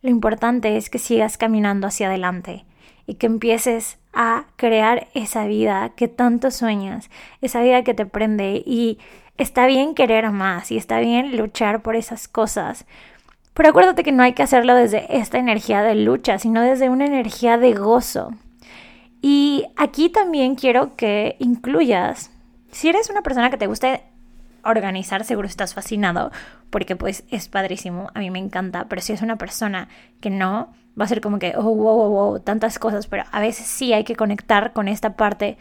[0.00, 2.64] Lo importante es que sigas caminando hacia adelante
[3.06, 7.10] y que empieces a crear esa vida que tanto sueñas,
[7.42, 8.98] esa vida que te prende y
[9.36, 12.86] está bien querer más y está bien luchar por esas cosas.
[13.52, 17.04] Pero acuérdate que no hay que hacerlo desde esta energía de lucha, sino desde una
[17.04, 18.32] energía de gozo.
[19.22, 22.30] Y aquí también quiero que incluyas,
[22.70, 24.02] si eres una persona que te guste
[24.64, 26.30] organizar, seguro estás fascinado
[26.70, 29.88] porque pues es padrísimo, a mí me encanta, pero si es una persona
[30.20, 33.40] que no, va a ser como que, oh, wow, wow, wow, tantas cosas, pero a
[33.40, 35.58] veces sí hay que conectar con esta parte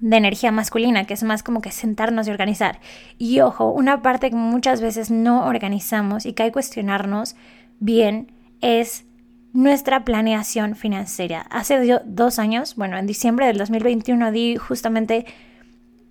[0.00, 2.80] de energía masculina, que es más como que sentarnos y organizar.
[3.16, 7.36] Y ojo, una parte que muchas veces no organizamos y que hay que cuestionarnos
[7.78, 9.04] bien es
[9.52, 11.46] nuestra planeación financiera.
[11.50, 15.26] Hace dos años, bueno, en diciembre del 2021 di justamente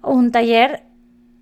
[0.04, 0.84] un taller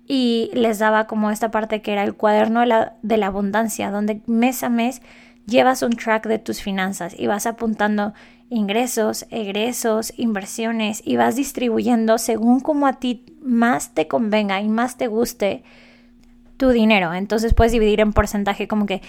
[0.06, 3.90] y les daba como esta parte que era el cuaderno de la, de la abundancia,
[3.90, 5.02] donde mes a mes
[5.46, 8.14] llevas un track de tus finanzas y vas apuntando
[8.48, 14.96] ingresos, egresos, inversiones y vas distribuyendo según como a ti más te convenga y más
[14.96, 15.62] te guste
[16.56, 17.14] tu dinero.
[17.14, 19.02] Entonces puedes dividir en porcentaje como que,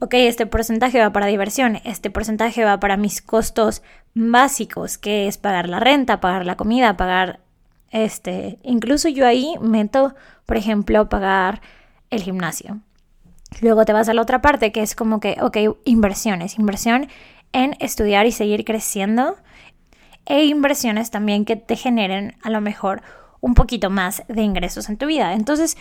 [0.00, 3.82] ok, este porcentaje va para diversión, este porcentaje va para mis costos
[4.14, 7.40] básicos, que es pagar la renta, pagar la comida, pagar
[7.90, 10.14] este, incluso yo ahí meto,
[10.46, 11.60] por ejemplo, pagar
[12.10, 12.80] el gimnasio.
[13.60, 17.08] Luego te vas a la otra parte que es como que, ok, inversiones, inversión
[17.52, 19.36] en estudiar y seguir creciendo
[20.26, 23.02] e inversiones también que te generen a lo mejor
[23.40, 25.32] un poquito más de ingresos en tu vida.
[25.32, 25.78] Entonces,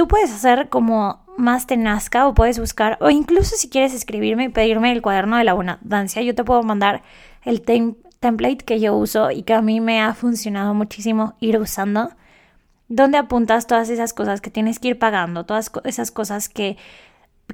[0.00, 4.44] tú puedes hacer como más te nazca o puedes buscar, o incluso si quieres escribirme
[4.44, 7.02] y pedirme el cuaderno de la abundancia, yo te puedo mandar
[7.44, 12.12] el, template que yo uso y que a mí me ha funcionado muchísimo ir usando,
[12.88, 16.78] donde apuntas todas esas cosas que tienes que ir pagando, todas esas cosas que,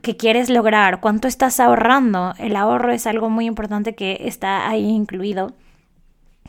[0.00, 2.32] que quieres lograr, cuánto estás ahorrando.
[2.38, 5.52] El ahorro es algo muy importante que está ahí incluido.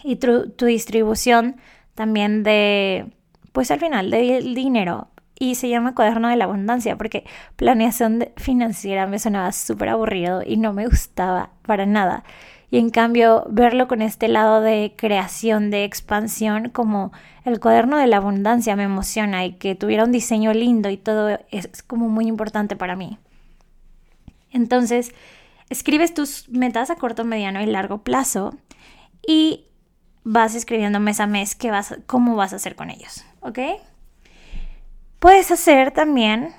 [0.04, 1.56] Y tu distribución
[1.96, 3.08] también de,
[3.52, 5.08] pues al final, del dinero.
[5.40, 7.24] Y se llama cuaderno de la abundancia porque
[7.56, 12.24] planeación financiera me sonaba súper aburrido y no me gustaba para nada
[12.70, 17.14] y en cambio verlo con este lado de creación, de expansión, como
[17.46, 21.40] el cuaderno de la abundancia me emociona y que tuviera un diseño lindo y todo
[21.50, 23.18] es como muy importante para mí.
[24.52, 25.14] Entonces,
[25.70, 28.54] escribes tus metas a corto, mediano y largo plazo
[29.26, 29.66] y
[30.24, 33.60] vas escribiendo mes a mes qué vas, cómo vas a hacer con ellos, ¿ok?
[35.20, 36.54] Puedes hacer también,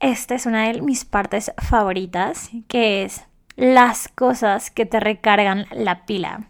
[0.00, 6.04] esta es una de mis partes favoritas, que es las cosas que te recargan la
[6.04, 6.48] pila.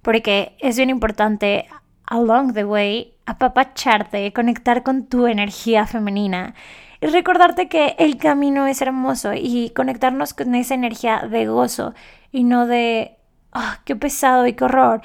[0.00, 1.66] Porque es bien importante
[2.06, 6.54] along the way apapacharte, conectar con tu energía femenina
[7.02, 11.94] y recordarte que el camino es hermoso y conectarnos con esa energía de gozo
[12.30, 13.18] y no de
[13.52, 15.02] oh, qué pesado y qué horror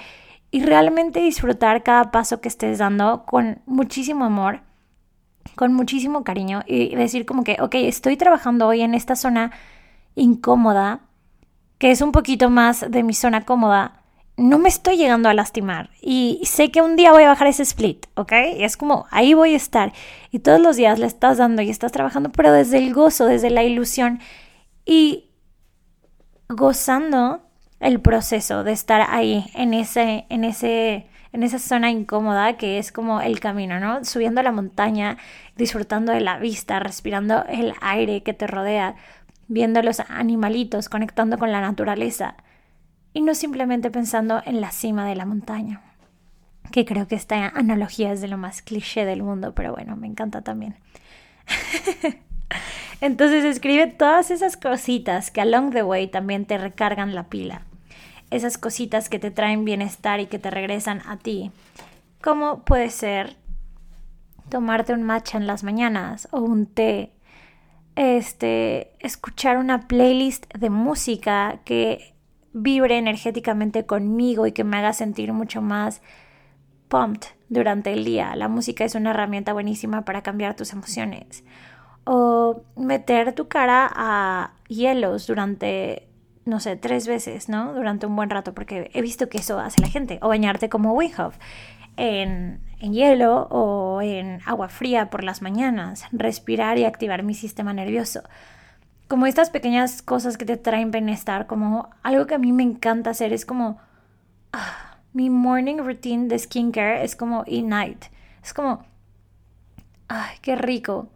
[0.49, 4.61] y realmente disfrutar cada paso que estés dando con muchísimo amor,
[5.58, 9.51] con muchísimo cariño y decir como que, ok, estoy trabajando hoy en esta zona
[10.16, 11.01] incómoda,
[11.78, 14.03] que es un poquito más de mi zona cómoda,
[14.38, 17.64] no me estoy llegando a lastimar y sé que un día voy a bajar ese
[17.64, 18.32] split, ¿ok?
[18.58, 19.93] Es como, ahí voy a estar
[20.32, 23.49] y todos los días le estás dando y estás trabajando, pero desde el gozo, desde
[23.49, 24.20] la ilusión
[24.86, 25.32] y
[26.47, 27.41] gozando
[27.80, 32.91] el proceso de estar ahí en ese, en ese, en esa zona incómoda que es
[32.91, 34.05] como el camino, ¿no?
[34.05, 35.18] Subiendo la montaña,
[35.58, 38.95] disfrutando de la vista, respirando el aire que te rodea,
[39.47, 42.36] viendo los animalitos, conectando con la naturaleza
[43.14, 45.82] y no simplemente pensando en la cima de la montaña,
[46.72, 50.08] que creo que esta analogía es de lo más cliché del mundo, pero bueno, me
[50.08, 50.76] encanta también.
[53.01, 57.62] Entonces escribe todas esas cositas que along the way también te recargan la pila.
[58.32, 61.51] Esas cositas que te traen bienestar y que te regresan a ti.
[62.22, 63.38] Como puede ser
[64.50, 67.14] tomarte un matcha en las mañanas o un té.
[67.95, 72.14] Este, escuchar una playlist de música que
[72.54, 76.02] vibre energéticamente conmigo y que me haga sentir mucho más
[76.88, 78.36] pumped durante el día.
[78.36, 81.43] La música es una herramienta buenísima para cambiar tus emociones
[82.08, 86.08] o meter tu cara a hielos durante,
[86.45, 87.74] no sé, tres veces, ¿no?
[87.74, 90.18] Durante un buen rato, porque he visto que eso hace la gente.
[90.22, 91.12] O bañarte como Wim
[91.98, 96.06] en, hielo o en agua fría por las mañanas.
[96.12, 98.22] Respirar y activar mi sistema nervioso.
[99.08, 103.10] Como estas pequeñas cosas que te traen bienestar, como algo que a mí me encanta
[103.10, 103.80] hacer es como...
[104.54, 108.06] Ah, mi morning routine de skincare es como e-night.
[108.43, 108.86] Es como...
[110.08, 111.10] Ay, qué rico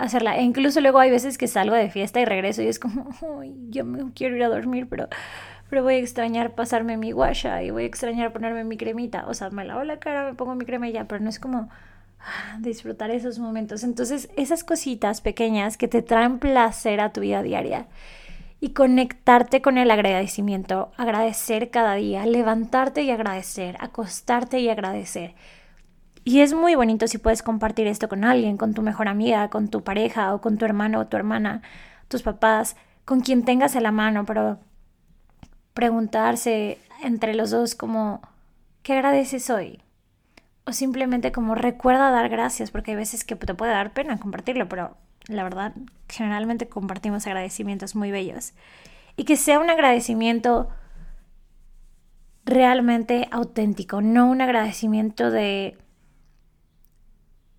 [0.00, 0.36] hacerla.
[0.36, 3.54] E incluso luego hay veces que salgo de fiesta y regreso y es como, Uy,
[3.70, 5.08] yo me quiero ir a dormir, pero,
[5.70, 9.24] pero voy a extrañar pasarme mi guasha y voy a extrañar ponerme mi cremita.
[9.28, 11.38] O sea, me lavo la cara, me pongo mi crema y ya, pero no es
[11.38, 11.70] como
[12.20, 13.84] ah, disfrutar esos momentos.
[13.84, 17.86] Entonces, esas cositas pequeñas que te traen placer a tu vida diaria
[18.60, 25.34] y conectarte con el agradecimiento, agradecer cada día, levantarte y agradecer, acostarte y agradecer
[26.24, 29.68] y es muy bonito si puedes compartir esto con alguien, con tu mejor amiga, con
[29.68, 31.62] tu pareja o con tu hermano o tu hermana,
[32.08, 34.58] tus papás, con quien tengas a la mano, pero
[35.74, 38.20] preguntarse entre los dos como,
[38.82, 39.80] ¿qué agradeces hoy?
[40.64, 44.68] O simplemente como recuerda dar gracias, porque hay veces que te puede dar pena compartirlo,
[44.68, 44.96] pero
[45.26, 45.74] la verdad,
[46.08, 48.52] generalmente compartimos agradecimientos muy bellos.
[49.16, 50.68] Y que sea un agradecimiento
[52.44, 55.76] realmente auténtico, no un agradecimiento de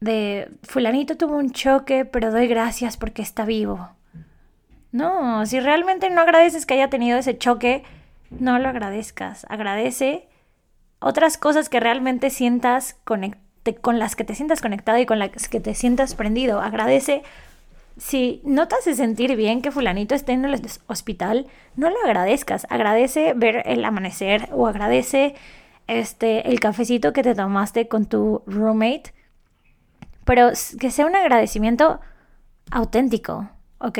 [0.01, 3.91] de fulanito tuvo un choque, pero doy gracias porque está vivo.
[4.91, 7.83] No, si realmente no agradeces que haya tenido ese choque,
[8.31, 9.45] no lo agradezcas.
[9.49, 10.27] Agradece
[10.99, 15.59] otras cosas que realmente sientas con las que te sientas conectado y con las que
[15.59, 16.59] te sientas prendido.
[16.61, 17.21] Agradece
[17.97, 22.65] si no te sentir bien que fulanito esté en el hospital, no lo agradezcas.
[22.69, 25.35] Agradece ver el amanecer o agradece
[25.87, 29.13] este el cafecito que te tomaste con tu roommate
[30.25, 31.99] pero que sea un agradecimiento
[32.69, 33.99] auténtico, ¿ok?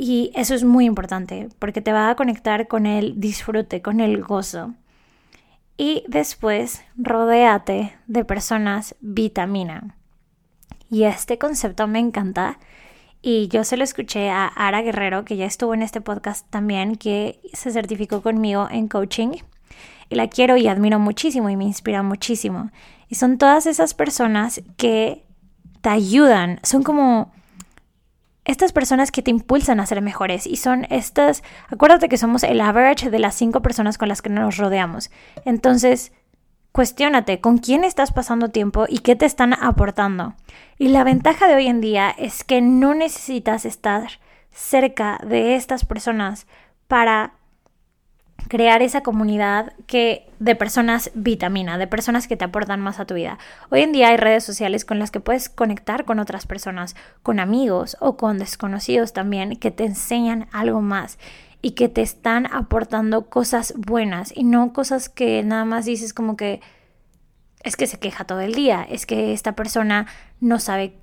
[0.00, 4.22] Y eso es muy importante porque te va a conectar con el disfrute, con el
[4.22, 4.74] gozo.
[5.76, 9.96] Y después, rodéate de personas vitamina.
[10.88, 12.60] Y este concepto me encanta.
[13.22, 16.94] Y yo se lo escuché a Ara Guerrero, que ya estuvo en este podcast también,
[16.94, 19.30] que se certificó conmigo en coaching.
[20.10, 22.70] Y la quiero y admiro muchísimo y me inspira muchísimo.
[23.08, 25.24] Y son todas esas personas que
[25.80, 27.32] te ayudan, son como
[28.48, 32.62] estas personas que te impulsan a ser mejores y son estas, acuérdate que somos el
[32.62, 35.10] average de las cinco personas con las que nos rodeamos.
[35.44, 36.12] Entonces,
[36.72, 40.34] cuestiónate con quién estás pasando tiempo y qué te están aportando.
[40.78, 44.18] Y la ventaja de hoy en día es que no necesitas estar
[44.50, 46.46] cerca de estas personas
[46.86, 47.34] para
[48.46, 53.14] crear esa comunidad que de personas vitamina, de personas que te aportan más a tu
[53.14, 53.38] vida.
[53.70, 57.40] Hoy en día hay redes sociales con las que puedes conectar con otras personas, con
[57.40, 61.18] amigos o con desconocidos también que te enseñan algo más
[61.60, 66.36] y que te están aportando cosas buenas y no cosas que nada más dices como
[66.36, 66.60] que
[67.64, 70.06] es que se queja todo el día, es que esta persona
[70.40, 70.96] no sabe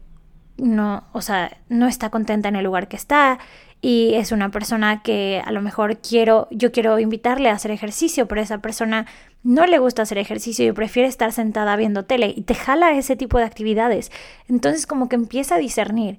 [0.58, 3.40] no, o sea, no está contenta en el lugar que está,
[3.82, 8.28] y es una persona que a lo mejor quiero, yo quiero invitarle a hacer ejercicio,
[8.28, 9.06] pero esa persona
[9.44, 13.16] no le gusta hacer ejercicio y prefiere estar sentada viendo tele y te jala ese
[13.16, 14.12] tipo de actividades.
[14.50, 16.18] Entonces como que empieza a discernir.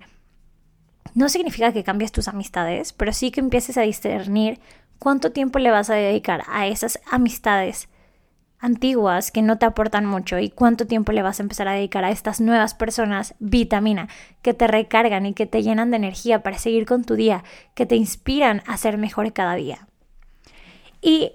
[1.14, 4.61] No significa que cambies tus amistades, pero sí que empieces a discernir
[4.98, 7.88] cuánto tiempo le vas a dedicar a esas amistades
[8.59, 12.04] antiguas que no te aportan mucho y cuánto tiempo le vas a empezar a dedicar
[12.04, 14.09] a estas nuevas personas vitamina
[14.42, 17.44] que te recargan y que te llenan de energía para seguir con tu día,
[17.74, 19.86] que te inspiran a ser mejor cada día.
[21.00, 21.32] Y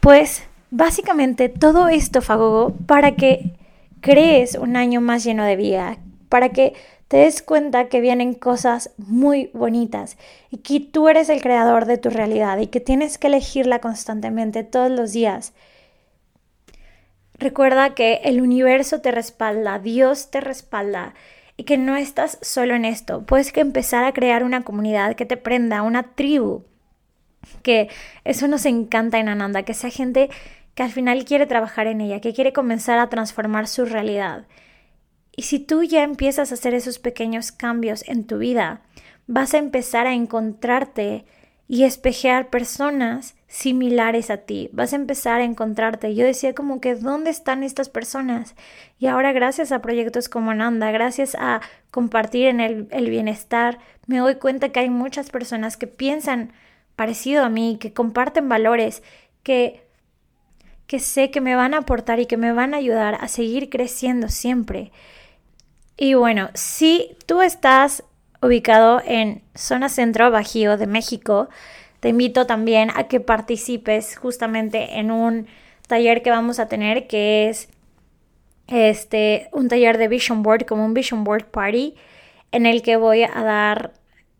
[0.00, 3.56] pues básicamente todo esto, Fagogo, para que
[4.00, 5.98] crees un año más lleno de vida,
[6.28, 6.74] para que
[7.08, 10.16] te des cuenta que vienen cosas muy bonitas
[10.50, 14.64] y que tú eres el creador de tu realidad y que tienes que elegirla constantemente
[14.64, 15.52] todos los días.
[17.38, 21.14] Recuerda que el universo te respalda, Dios te respalda
[21.56, 23.24] y que no estás solo en esto.
[23.24, 26.64] Puedes que empezar a crear una comunidad que te prenda, una tribu.
[27.62, 27.88] Que
[28.24, 30.30] eso nos encanta en Ananda, que sea gente
[30.74, 34.46] que al final quiere trabajar en ella, que quiere comenzar a transformar su realidad.
[35.34, 38.80] Y si tú ya empiezas a hacer esos pequeños cambios en tu vida,
[39.26, 41.24] vas a empezar a encontrarte
[41.68, 44.68] y espejear personas similares a ti.
[44.74, 46.14] Vas a empezar a encontrarte.
[46.14, 48.54] Yo decía como que, ¿dónde están estas personas?
[48.98, 54.18] Y ahora gracias a proyectos como Nanda, gracias a compartir en el, el bienestar, me
[54.18, 56.52] doy cuenta que hay muchas personas que piensan
[56.96, 59.02] parecido a mí, que comparten valores,
[59.42, 59.82] que
[60.86, 63.70] que sé que me van a aportar y que me van a ayudar a seguir
[63.70, 64.92] creciendo siempre.
[65.96, 68.04] Y bueno, si tú estás
[68.40, 71.48] ubicado en zona centro bajío de México,
[72.00, 75.46] te invito también a que participes justamente en un
[75.86, 77.68] taller que vamos a tener que es
[78.66, 81.94] este un taller de vision board como un vision board party
[82.52, 83.92] en el que voy a dar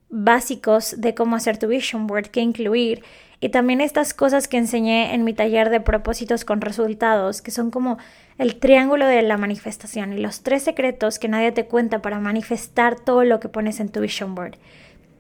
[0.09, 3.03] básicos de cómo hacer tu vision board, qué incluir
[3.41, 7.71] y también estas cosas que enseñé en mi taller de propósitos con resultados, que son
[7.71, 7.99] como
[8.39, 12.99] el triángulo de la manifestación y los tres secretos que nadie te cuenta para manifestar
[12.99, 14.57] todo lo que pones en tu vision board.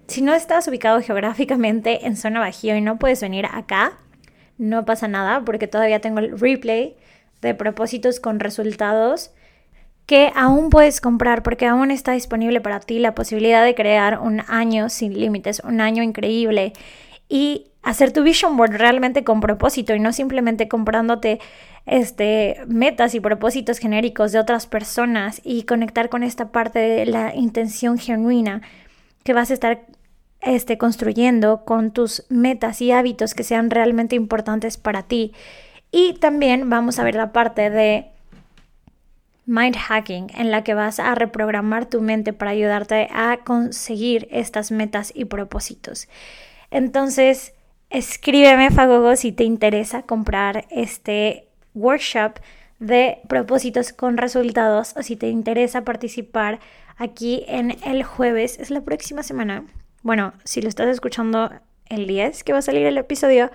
[0.08, 3.98] Si no estás ubicado geográficamente en zona bajío y no puedes venir acá,
[4.58, 6.96] no pasa nada porque todavía tengo el replay
[7.42, 9.32] de propósitos con resultados
[10.06, 14.42] que aún puedes comprar porque aún está disponible para ti la posibilidad de crear un
[14.46, 16.72] año sin límites, un año increíble
[17.28, 21.40] y hacer tu vision board realmente con propósito y no simplemente comprándote
[21.86, 27.34] este, metas y propósitos genéricos de otras personas y conectar con esta parte de la
[27.34, 28.62] intención genuina
[29.24, 29.86] que vas a estar
[30.46, 35.32] este, construyendo con tus metas y hábitos que sean realmente importantes para ti.
[35.90, 38.06] Y también vamos a ver la parte de
[39.44, 44.70] mind hacking en la que vas a reprogramar tu mente para ayudarte a conseguir estas
[44.70, 46.08] metas y propósitos.
[46.70, 47.54] Entonces,
[47.90, 52.38] escríbeme Fagogo si te interesa comprar este workshop
[52.78, 56.60] de propósitos con resultados o si te interesa participar
[56.96, 59.64] aquí en el jueves, es la próxima semana.
[60.06, 61.50] Bueno, si lo estás escuchando
[61.86, 63.50] el 10 que va a salir el episodio,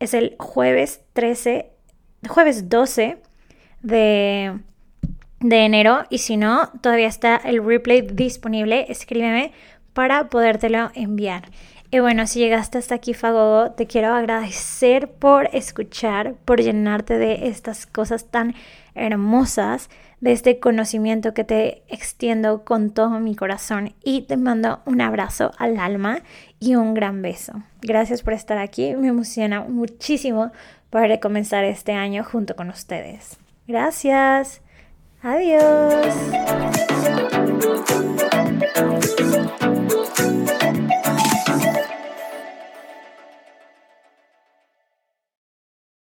[0.00, 1.70] es el jueves 13,
[2.28, 3.22] jueves 12
[3.80, 4.58] de,
[5.40, 9.52] de enero y si no, todavía está el replay disponible, escríbeme
[9.94, 11.48] para podértelo enviar.
[11.90, 17.48] Y bueno, si llegaste hasta aquí, Fagogo, te quiero agradecer por escuchar, por llenarte de
[17.48, 18.54] estas cosas tan
[18.94, 19.88] hermosas,
[20.20, 25.52] de este conocimiento que te extiendo con todo mi corazón y te mando un abrazo
[25.58, 26.20] al alma
[26.60, 27.62] y un gran beso.
[27.82, 30.52] Gracias por estar aquí, me emociona muchísimo
[30.90, 33.38] poder comenzar este año junto con ustedes.
[33.66, 34.62] Gracias,
[35.22, 36.04] adiós.